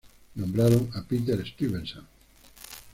Nombraron 0.33 0.89
a 0.95 1.03
Peter 1.07 1.45
Stuyvesant. 1.45 2.07